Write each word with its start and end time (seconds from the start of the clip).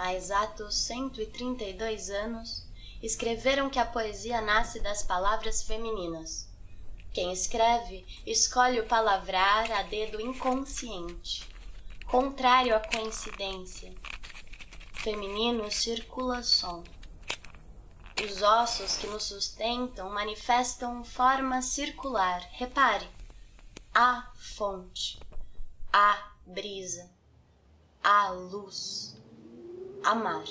há 0.00 0.14
exatos 0.14 0.76
132 0.76 2.08
anos, 2.08 2.66
escreveram 3.02 3.68
que 3.68 3.78
a 3.78 3.84
poesia 3.84 4.40
nasce 4.40 4.80
das 4.80 5.02
palavras 5.02 5.62
femininas. 5.62 6.48
Quem 7.12 7.30
escreve 7.30 8.06
escolhe 8.26 8.80
o 8.80 8.86
palavrar 8.86 9.70
a 9.70 9.82
dedo 9.82 10.18
inconsciente, 10.18 11.46
contrário 12.06 12.74
à 12.74 12.80
coincidência. 12.80 13.94
Feminino 14.94 15.70
circula 15.70 16.42
som. 16.42 16.82
Os 18.24 18.40
ossos 18.40 18.96
que 18.96 19.06
nos 19.06 19.24
sustentam 19.24 20.08
manifestam 20.10 21.04
forma 21.04 21.60
circular. 21.60 22.40
Repare, 22.52 23.06
a 23.94 24.30
fonte, 24.34 25.20
a 25.92 26.32
brisa, 26.46 27.10
a 28.02 28.30
luz, 28.30 29.19
amar. 30.04 30.44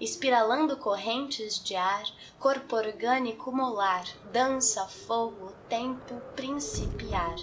Espiralando 0.00 0.76
correntes 0.76 1.62
de 1.62 1.76
ar, 1.76 2.04
corpo 2.38 2.76
orgânico 2.76 3.52
molar, 3.52 4.04
dança, 4.32 4.86
fogo, 4.86 5.52
tempo 5.68 6.20
principiar. 6.34 7.36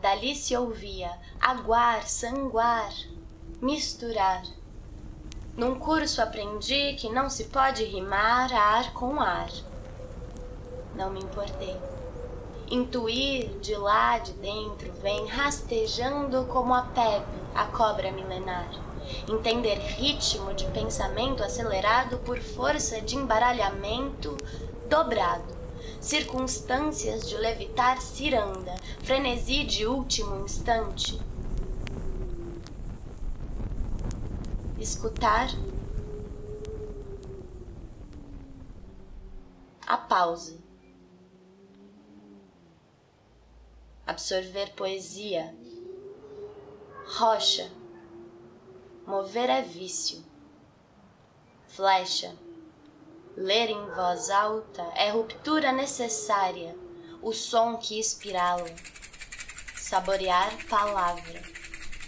Dali 0.00 0.34
se 0.34 0.56
ouvia 0.56 1.18
aguar, 1.40 2.08
sanguar, 2.08 2.92
misturar. 3.60 4.42
Num 5.56 5.78
curso 5.78 6.22
aprendi 6.22 6.94
que 6.94 7.08
não 7.10 7.28
se 7.28 7.44
pode 7.44 7.84
rimar 7.84 8.52
ar 8.52 8.92
com 8.94 9.20
ar. 9.20 9.50
Não 10.94 11.10
me 11.10 11.20
importei. 11.20 11.76
Intuir 12.70 13.48
de 13.60 13.74
lá 13.76 14.18
de 14.18 14.32
dentro 14.34 14.92
vem 15.00 15.26
rastejando 15.26 16.44
como 16.44 16.74
a 16.74 16.82
pepe, 16.82 17.24
a 17.54 17.64
cobra 17.64 18.12
milenar. 18.12 18.68
Entender 19.26 19.78
ritmo 19.78 20.52
de 20.52 20.66
pensamento 20.66 21.42
acelerado 21.42 22.18
por 22.18 22.38
força 22.38 23.00
de 23.00 23.16
embaralhamento 23.16 24.36
dobrado. 24.86 25.56
Circunstâncias 25.98 27.26
de 27.26 27.38
levitar 27.38 28.02
ciranda, 28.02 28.74
frenesi 29.02 29.64
de 29.64 29.86
último 29.86 30.44
instante. 30.44 31.18
Escutar 34.78 35.48
a 39.86 39.96
pausa 39.96 40.67
absorver 44.08 44.70
poesia. 44.70 45.54
Rocha, 47.18 47.70
mover 49.06 49.50
é 49.50 49.60
vício. 49.60 50.24
Flecha, 51.66 52.34
ler 53.36 53.68
em 53.68 53.90
voz 53.90 54.30
alta 54.30 54.82
é 54.96 55.10
ruptura 55.10 55.72
necessária, 55.72 56.74
o 57.20 57.34
som 57.34 57.76
que 57.76 58.00
espirala. 58.00 58.74
Saborear 59.76 60.56
palavra, 60.68 61.42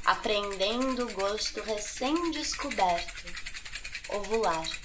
aprendendo 0.07 1.07
o 1.07 1.13
gosto 1.13 1.61
recém-descoberto. 1.61 3.31
Ovular. 4.09 4.80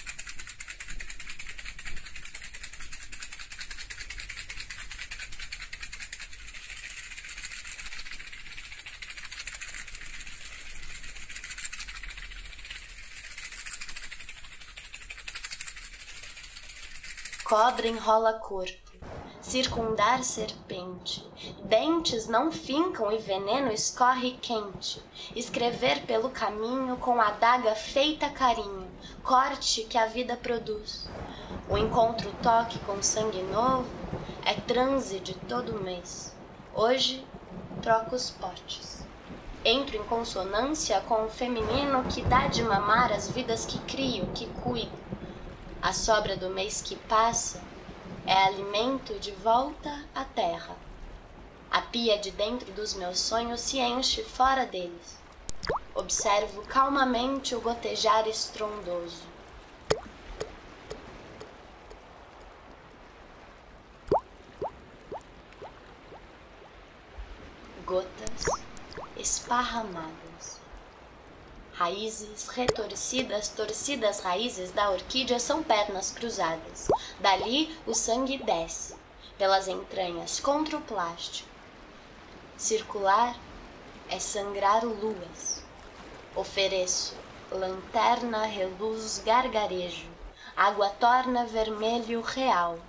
Cobra 17.58 17.88
enrola 17.88 18.34
corpo, 18.34 18.92
circundar 19.40 20.26
serpente, 20.26 21.26
dentes 21.64 22.28
não 22.28 22.52
fincam 22.52 23.10
e 23.14 23.18
veneno 23.18 23.72
escorre 23.72 24.38
quente, 24.42 25.02
escrever 25.34 26.02
pelo 26.02 26.30
caminho 26.30 26.98
com 26.98 27.22
adaga 27.22 27.74
feita 27.74 28.30
carinho, 28.30 28.86
corte 29.24 29.86
que 29.86 29.98
a 29.98 30.06
vida 30.06 30.36
produz. 30.36 31.08
O 31.70 31.78
encontro 31.78 32.30
toque 32.44 32.78
com 32.80 33.02
sangue 33.02 33.42
novo 33.44 33.88
é 34.46 34.56
transe 34.56 35.22
de 35.22 35.34
todo 35.36 35.82
mês. 35.82 36.36
Hoje 36.76 37.26
troco 37.82 38.18
os 38.18 38.32
potes. 38.32 39.08
Entro 39.64 39.96
em 39.96 40.04
consonância 40.04 41.00
com 41.08 41.24
o 41.24 41.30
feminino 41.30 42.04
que 42.10 42.22
dá 42.22 42.48
de 42.48 42.62
mamar 42.62 43.14
as 43.14 43.30
vidas 43.30 43.66
que 43.66 43.80
crio, 43.80 44.28
que 44.34 44.46
cuido 44.62 45.06
a 45.86 45.94
sobra 45.94 46.36
do 46.36 46.50
mês 46.50 46.82
que 46.82 46.96
passa 46.96 47.62
é 48.26 48.34
alimento 48.34 49.20
de 49.20 49.30
volta 49.34 50.04
à 50.16 50.26
terra. 50.26 50.76
A 51.70 51.80
pia 51.80 52.18
de 52.18 52.32
dentro 52.32 52.74
dos 52.74 52.96
meus 52.96 53.20
sonhos 53.20 53.62
se 53.62 53.78
enche 53.78 54.24
fora 54.24 54.66
deles. 54.66 55.20
Observo 55.94 56.64
calmamente 56.64 57.54
o 57.54 57.62
gotejar 57.62 58.28
estrondoso. 58.28 59.28
Gotas 67.86 68.46
esparramadas 69.16 70.65
raízes 71.78 72.48
retorcidas, 72.48 73.50
torcidas 73.50 74.22
raízes 74.22 74.72
da 74.72 74.90
orquídea 74.90 75.40
são 75.40 75.62
pernas 75.62 76.10
cruzadas. 76.10 76.88
Dali 77.20 77.78
o 77.86 77.94
sangue 77.94 78.38
desce, 78.38 78.96
pelas 79.38 79.68
entranhas 79.68 80.40
contra 80.40 80.78
o 80.78 80.82
plástico. 80.82 81.50
Circular 82.56 83.36
é 84.10 84.18
sangrar 84.20 84.86
luas. 84.86 85.62
Ofereço 86.34 87.14
lanterna, 87.52 88.46
reluz, 88.46 89.22
gargarejo. 89.26 90.08
Água 90.56 90.90
torna 90.90 91.46
vermelho 91.46 92.22
real. 92.22 92.80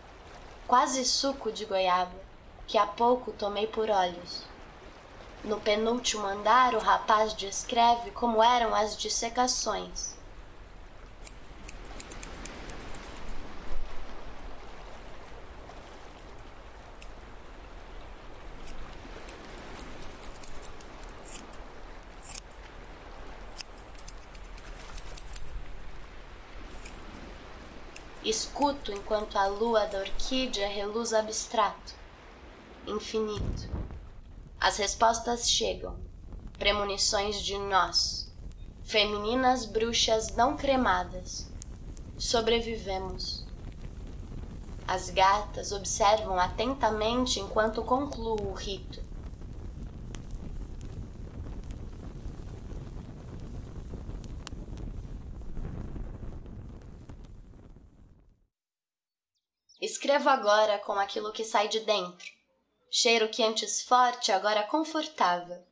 Quase 0.68 1.04
suco 1.04 1.50
de 1.50 1.64
goiaba, 1.64 2.14
que 2.68 2.78
há 2.78 2.86
pouco 2.86 3.32
tomei 3.32 3.66
por 3.66 3.90
olhos 3.90 4.44
no 5.44 5.60
penúltimo 5.60 6.26
andar, 6.26 6.74
o 6.74 6.78
rapaz 6.78 7.32
descreve 7.32 8.10
como 8.10 8.42
eram 8.42 8.74
as 8.74 8.96
dissecações. 8.96 10.16
Escuto 28.26 28.90
enquanto 28.90 29.38
a 29.38 29.46
lua 29.46 29.86
da 29.86 29.98
orquídea 29.98 30.66
reluz 30.66 31.12
abstrato, 31.12 31.94
infinito. 32.84 33.85
As 34.66 34.78
respostas 34.78 35.48
chegam, 35.48 35.96
premonições 36.58 37.40
de 37.40 37.56
nós, 37.56 38.28
femininas 38.82 39.64
bruxas 39.64 40.34
não 40.34 40.56
cremadas. 40.56 41.48
Sobrevivemos. 42.18 43.46
As 44.84 45.08
gatas 45.08 45.70
observam 45.70 46.36
atentamente 46.40 47.38
enquanto 47.38 47.80
concluo 47.84 48.50
o 48.50 48.54
rito. 48.54 49.00
Escrevo 59.80 60.28
agora 60.28 60.76
com 60.80 60.94
aquilo 60.94 61.32
que 61.32 61.44
sai 61.44 61.68
de 61.68 61.78
dentro 61.78 62.35
cheiro 62.98 63.28
que 63.28 63.42
antes 63.42 63.82
forte, 63.82 64.32
agora 64.32 64.62
confortável. 64.62 65.62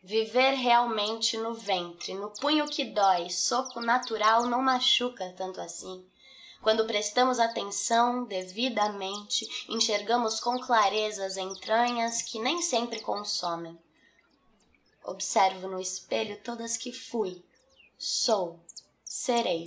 Viver 0.00 0.52
realmente 0.52 1.36
no 1.36 1.52
ventre, 1.52 2.14
no 2.14 2.30
punho 2.30 2.68
que 2.68 2.84
dói, 2.84 3.28
soco 3.30 3.80
natural 3.80 4.44
não 4.44 4.62
machuca 4.62 5.34
tanto 5.36 5.60
assim. 5.60 6.06
Quando 6.62 6.86
prestamos 6.86 7.40
atenção 7.40 8.24
devidamente, 8.24 9.44
enxergamos 9.68 10.38
com 10.38 10.56
clareza 10.60 11.26
as 11.26 11.36
entranhas 11.36 12.22
que 12.22 12.38
nem 12.38 12.62
sempre 12.62 13.00
consomem. 13.00 13.76
Observo 15.02 15.66
no 15.66 15.80
espelho 15.80 16.40
todas 16.44 16.76
que 16.76 16.92
fui, 16.92 17.44
sou, 17.98 18.60
serei, 19.04 19.64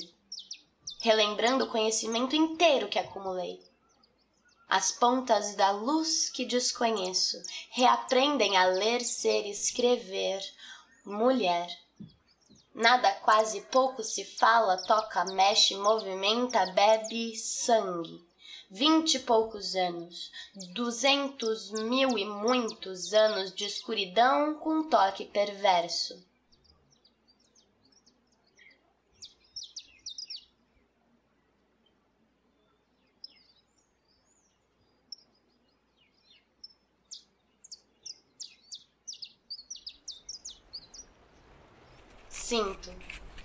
relembrando 1.02 1.66
o 1.66 1.70
conhecimento 1.70 2.38
inteiro 2.38 2.88
que 2.88 2.98
acumulei 2.98 3.70
as 4.72 4.90
pontas 4.90 5.54
da 5.56 5.70
luz 5.72 6.30
que 6.30 6.46
desconheço 6.46 7.36
reaprendem 7.72 8.56
a 8.56 8.68
ler, 8.68 9.02
ser, 9.02 9.46
escrever, 9.46 10.42
mulher. 11.06 11.68
Nada 12.74 13.12
quase 13.16 13.60
pouco 13.64 14.02
se 14.02 14.24
fala, 14.24 14.82
toca, 14.84 15.26
mexe, 15.26 15.76
movimenta, 15.76 16.68
bebe 16.68 17.36
sangue. 17.36 18.26
Vinte 18.70 19.16
e 19.16 19.20
poucos 19.20 19.76
anos, 19.76 20.32
duzentos 20.74 21.70
mil 21.72 22.18
e 22.18 22.24
muitos 22.24 23.14
anos 23.14 23.54
de 23.54 23.66
escuridão 23.66 24.54
com 24.54 24.88
toque 24.88 25.26
perverso. 25.26 26.26
Sinto, 42.52 42.92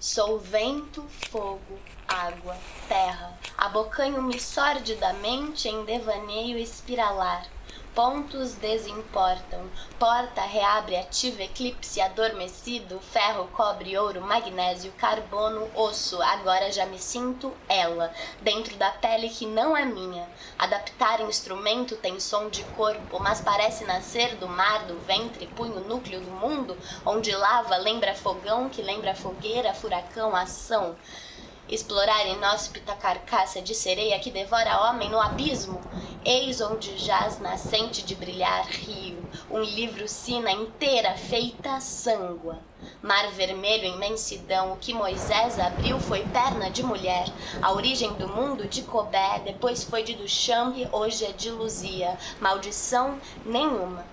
sou 0.00 0.36
vento, 0.36 1.00
fogo, 1.30 1.78
água, 2.08 2.56
terra, 2.88 3.38
abocanho-me 3.56 4.40
sordidamente 4.40 5.68
em 5.68 5.84
devaneio 5.84 6.58
espiralar 6.58 7.46
pontos 7.96 8.52
desimportam. 8.52 9.70
Porta 9.98 10.42
reabre 10.42 10.98
ativa 10.98 11.42
eclipse 11.44 11.98
adormecido, 11.98 13.00
ferro, 13.00 13.48
cobre, 13.54 13.96
ouro, 13.96 14.20
magnésio, 14.20 14.92
carbono, 14.98 15.66
osso. 15.74 16.20
Agora 16.20 16.70
já 16.70 16.84
me 16.84 16.98
sinto 16.98 17.50
ela, 17.66 18.12
dentro 18.42 18.76
da 18.76 18.90
pele 18.90 19.30
que 19.30 19.46
não 19.46 19.74
é 19.74 19.86
minha. 19.86 20.28
Adaptar 20.58 21.22
instrumento 21.22 21.96
tem 21.96 22.20
som 22.20 22.50
de 22.50 22.62
corpo, 22.76 23.18
mas 23.18 23.40
parece 23.40 23.86
nascer 23.86 24.36
do 24.36 24.46
mar, 24.46 24.84
do 24.84 24.98
ventre, 25.06 25.46
punho, 25.46 25.80
núcleo 25.80 26.20
do 26.20 26.30
mundo, 26.32 26.76
onde 27.06 27.34
lava 27.34 27.78
lembra 27.78 28.14
fogão, 28.14 28.68
que 28.68 28.82
lembra 28.82 29.14
fogueira, 29.14 29.72
furacão, 29.72 30.36
ação 30.36 30.94
explorar 31.68 32.26
inóspita 32.26 32.94
carcaça 32.94 33.60
de 33.60 33.74
sereia 33.74 34.18
que 34.20 34.30
devora 34.30 34.88
homem 34.88 35.10
no 35.10 35.20
abismo, 35.20 35.80
eis 36.24 36.60
onde 36.60 36.96
jaz 36.96 37.40
nascente 37.40 38.04
de 38.04 38.14
brilhar 38.14 38.66
rio, 38.66 39.18
um 39.50 39.60
livro 39.60 40.06
sina 40.06 40.52
inteira 40.52 41.14
feita 41.14 41.80
sângua. 41.80 42.58
Mar 43.02 43.30
vermelho, 43.32 43.84
imensidão, 43.84 44.72
o 44.72 44.76
que 44.76 44.94
Moisés 44.94 45.58
abriu 45.58 45.98
foi 45.98 46.24
perna 46.28 46.70
de 46.70 46.82
mulher, 46.82 47.26
a 47.60 47.72
origem 47.72 48.12
do 48.14 48.28
mundo 48.28 48.68
de 48.68 48.82
Cobé, 48.82 49.40
depois 49.44 49.82
foi 49.82 50.02
de 50.02 50.14
Duchamp, 50.14 50.76
hoje 50.92 51.24
é 51.24 51.32
de 51.32 51.50
Luzia, 51.50 52.16
maldição 52.40 53.18
nenhuma. 53.44 54.04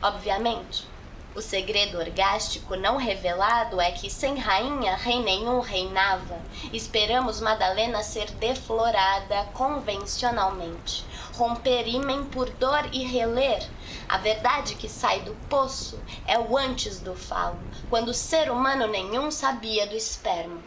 Obviamente, 0.00 0.86
o 1.34 1.40
segredo 1.40 1.98
orgástico 1.98 2.76
não 2.76 2.96
revelado 2.96 3.80
é 3.80 3.90
que 3.90 4.10
sem 4.10 4.36
rainha 4.36 4.96
rei 4.96 5.22
nenhum 5.22 5.60
reinava. 5.60 6.38
Esperamos 6.72 7.40
Madalena 7.40 8.02
ser 8.02 8.30
deflorada 8.32 9.44
convencionalmente, 9.54 11.06
romper 11.34 11.88
ímen 11.88 12.24
por 12.24 12.50
dor 12.50 12.86
e 12.92 13.04
reler. 13.04 13.66
A 14.08 14.18
verdade 14.18 14.74
que 14.74 14.88
sai 14.88 15.20
do 15.20 15.34
poço 15.48 15.98
é 16.26 16.38
o 16.38 16.56
antes 16.56 17.00
do 17.00 17.14
falo, 17.14 17.58
quando 17.88 18.12
ser 18.12 18.50
humano 18.50 18.86
nenhum 18.86 19.30
sabia 19.30 19.86
do 19.86 19.96
esperma. 19.96 20.60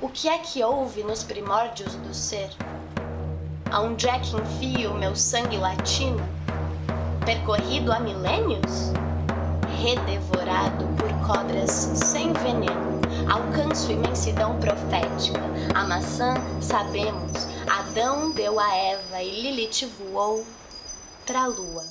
O 0.00 0.08
que 0.08 0.28
é 0.28 0.38
que 0.38 0.64
houve 0.64 1.02
nos 1.02 1.22
primórdios 1.22 1.94
do 1.96 2.14
ser? 2.14 2.50
Aonde 3.70 4.08
é 4.08 4.18
que 4.18 4.34
enfio 4.34 4.94
meu 4.94 5.14
sangue 5.14 5.58
latino? 5.58 6.26
Percorrido 7.24 7.92
há 7.92 8.00
milênios? 8.00 9.03
Redevorado 9.74 10.86
por 10.96 11.10
cobras 11.26 11.70
sem 11.70 12.32
veneno. 12.32 13.00
Alcanço 13.30 13.90
imensidão 13.90 14.58
profética. 14.60 15.40
A 15.74 15.84
maçã, 15.84 16.34
sabemos, 16.60 17.32
Adão 17.68 18.30
deu 18.30 18.60
a 18.60 18.74
Eva 18.74 19.22
e 19.22 19.42
Lilith 19.42 19.86
voou 19.98 20.44
pra 21.26 21.46
lua. 21.46 21.84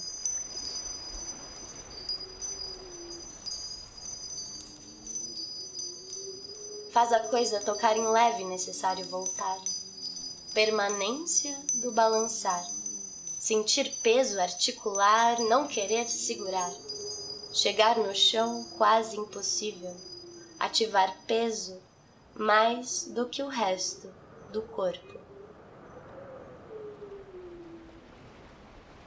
Faz 6.91 7.11
a 7.11 7.19
coisa 7.21 7.59
tocar 7.61 7.97
em 7.97 8.07
leve 8.07 8.43
necessário 8.43 9.03
voltar. 9.05 9.57
Permanência 10.53 11.57
do 11.75 11.91
balançar. 11.91 12.63
Sentir 13.39 13.91
peso 14.03 14.39
articular, 14.39 15.39
não 15.39 15.67
querer 15.67 16.07
segurar 16.07 16.71
chegar 17.53 17.97
no 17.99 18.15
chão 18.15 18.65
quase 18.79 19.15
impossível, 19.15 19.95
ativar 20.59 21.15
peso 21.27 21.79
mais 22.35 23.05
do 23.13 23.29
que 23.29 23.43
o 23.43 23.47
resto 23.47 24.11
do 24.51 24.63
corpo. 24.63 25.19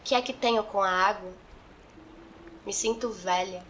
Que 0.04 0.14
é 0.14 0.22
que 0.22 0.32
tenho 0.32 0.62
com 0.62 0.81
a 0.81 0.88
água? 0.88 1.32
Me 2.64 2.72
sinto 2.72 3.10
velha. 3.10 3.64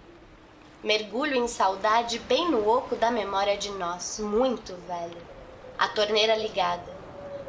Mergulho 0.85 1.37
em 1.37 1.49
saudade 1.49 2.19
bem 2.19 2.51
no 2.51 2.69
oco 2.69 2.95
da 2.97 3.11
memória 3.11 3.57
de 3.57 3.71
nós, 3.71 4.19
muito 4.19 4.75
velha. 4.87 5.23
A 5.79 5.89
torneira 5.89 6.37
ligada. 6.37 6.96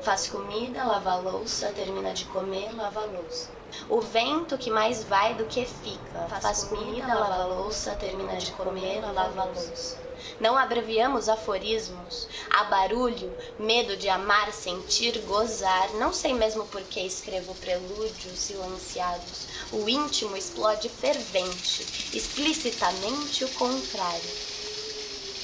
Faz 0.02 0.28
comida, 0.28 0.84
lava 0.86 1.12
a 1.12 1.18
louça, 1.18 1.72
termina 1.74 2.14
de 2.14 2.26
comer, 2.26 2.74
lava 2.76 3.02
a 3.02 3.06
louça. 3.06 3.50
O 3.90 4.00
vento 4.00 4.58
que 4.58 4.70
mais 4.70 5.04
vai 5.04 5.36
do 5.36 5.46
que 5.46 5.66
fica, 5.66 6.28
faz 6.42 6.64
comida, 6.64 7.14
lava 7.14 7.46
louça, 7.46 7.96
termina 7.96 8.38
de 8.38 8.52
comer, 8.54 9.02
lava 9.02 9.46
louça. 9.46 9.98
Não 10.40 10.58
abreviamos 10.58 11.30
aforismos, 11.30 12.28
há 12.52 12.66
barulho, 12.66 13.36
medo 13.60 13.98
de 13.98 14.08
amar, 14.10 14.52
sentir, 14.54 15.20
gozar. 15.26 15.94
Não 15.96 16.14
sei 16.14 16.34
mesmo 16.34 16.66
por 16.68 16.82
que 16.84 17.00
escrevo 17.02 17.56
prelúdios 17.56 18.40
silenciados. 18.40 19.48
O 19.72 19.88
íntimo 19.90 20.38
explode 20.38 20.90
fervente, 20.90 21.84
explicitamente 22.16 23.46
o 23.46 23.50
contrário. 23.50 24.32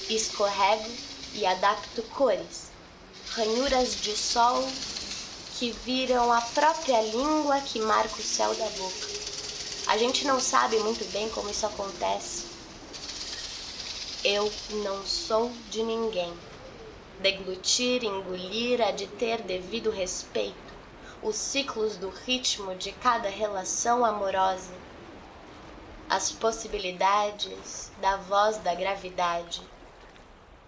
Escorrego 0.10 0.92
e 1.34 1.46
adapto 1.46 2.04
cores, 2.04 2.73
ranhuras 3.36 3.96
de 3.96 4.16
sol 4.16 4.64
que 5.58 5.72
viram 5.72 6.32
a 6.32 6.40
própria 6.40 7.02
língua 7.02 7.60
que 7.62 7.80
marca 7.80 8.22
o 8.22 8.24
céu 8.24 8.54
da 8.54 8.70
boca. 8.70 9.08
A 9.88 9.98
gente 9.98 10.26
não 10.26 10.40
sabe 10.40 10.78
muito 10.78 11.04
bem 11.06 11.28
como 11.30 11.50
isso 11.50 11.66
acontece. 11.66 12.46
Eu 14.24 14.52
não 14.84 15.04
sou 15.04 15.50
de 15.72 15.82
ninguém. 15.82 16.32
Deglutir, 17.22 18.04
engolir 18.04 18.80
é 18.80 18.92
de 18.92 19.08
ter 19.08 19.42
devido 19.42 19.90
respeito 19.90 20.74
os 21.24 21.36
ciclos 21.36 21.96
do 21.98 22.10
ritmo 22.10 22.76
de 22.76 22.92
cada 22.92 23.30
relação 23.30 24.06
amorosa, 24.06 24.74
as 26.10 26.32
possibilidades 26.32 27.90
da 28.00 28.18
voz 28.18 28.58
da 28.58 28.76
gravidade, 28.76 29.62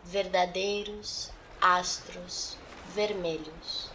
verdadeiros 0.06 1.35
astros 1.66 2.64
vermelhos. 2.84 3.95